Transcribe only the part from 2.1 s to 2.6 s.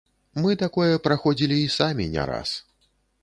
не раз.